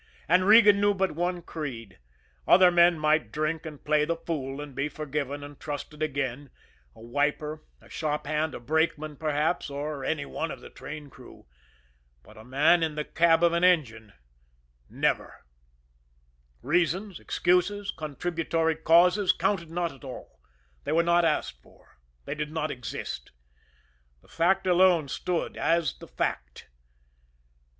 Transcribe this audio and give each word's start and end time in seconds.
And 0.27 0.47
Regan 0.47 0.81
knew 0.81 0.95
but 0.95 1.11
one 1.11 1.43
creed. 1.43 1.99
Other 2.47 2.71
men 2.71 2.97
might 2.97 3.31
drink 3.31 3.67
and 3.67 3.83
play 3.85 4.03
the 4.03 4.15
fool 4.15 4.59
and 4.59 4.73
be 4.73 4.89
forgiven 4.89 5.43
and 5.43 5.59
trusted 5.59 6.01
again, 6.01 6.49
a 6.95 7.01
wiper, 7.01 7.61
a 7.79 7.87
shop 7.87 8.25
hand, 8.25 8.55
a 8.55 8.59
brakeman, 8.59 9.15
perhaps, 9.15 9.69
or 9.69 10.03
any 10.03 10.25
one 10.25 10.49
of 10.49 10.59
the 10.59 10.71
train 10.71 11.11
crew, 11.11 11.45
but 12.23 12.35
a 12.35 12.43
man 12.43 12.81
in 12.81 12.95
the 12.95 13.03
cab 13.05 13.43
of 13.43 13.53
an 13.53 13.63
engine 13.63 14.13
never. 14.89 15.45
Reasons, 16.63 17.19
excuses, 17.19 17.91
contributory 17.95 18.75
causes, 18.77 19.31
counted 19.31 19.69
not 19.69 19.91
at 19.91 20.03
all 20.03 20.39
they 20.83 20.91
were 20.91 21.03
not 21.03 21.25
asked 21.25 21.61
for 21.61 21.99
they 22.25 22.33
did 22.33 22.51
not 22.51 22.71
exist. 22.71 23.33
The 24.23 24.27
fact 24.27 24.65
alone 24.65 25.09
stood 25.09 25.55
as 25.57 25.93
the 25.99 26.07
fact. 26.07 26.69